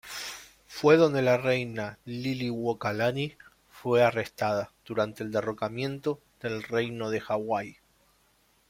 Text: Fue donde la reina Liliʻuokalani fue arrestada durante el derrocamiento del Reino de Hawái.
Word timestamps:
Fue 0.65 0.97
donde 0.97 1.21
la 1.21 1.37
reina 1.37 1.99
Liliʻuokalani 2.07 3.37
fue 3.69 4.01
arrestada 4.01 4.71
durante 4.83 5.21
el 5.21 5.31
derrocamiento 5.31 6.19
del 6.39 6.63
Reino 6.63 7.11
de 7.11 7.19
Hawái. 7.21 7.77